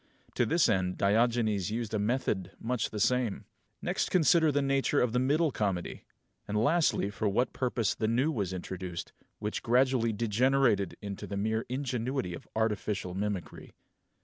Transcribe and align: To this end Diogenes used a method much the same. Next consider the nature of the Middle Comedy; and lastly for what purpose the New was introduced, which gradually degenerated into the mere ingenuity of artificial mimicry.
To 0.33 0.47
this 0.47 0.67
end 0.67 0.97
Diogenes 0.97 1.69
used 1.69 1.93
a 1.93 1.99
method 1.99 2.49
much 2.59 2.89
the 2.89 2.99
same. 2.99 3.45
Next 3.83 4.09
consider 4.09 4.51
the 4.51 4.59
nature 4.63 4.99
of 4.99 5.13
the 5.13 5.19
Middle 5.19 5.51
Comedy; 5.51 6.05
and 6.47 6.57
lastly 6.57 7.11
for 7.11 7.29
what 7.29 7.53
purpose 7.53 7.93
the 7.93 8.07
New 8.07 8.31
was 8.31 8.51
introduced, 8.51 9.13
which 9.37 9.61
gradually 9.61 10.11
degenerated 10.11 10.97
into 11.03 11.27
the 11.27 11.37
mere 11.37 11.67
ingenuity 11.69 12.33
of 12.33 12.47
artificial 12.55 13.13
mimicry. 13.13 13.73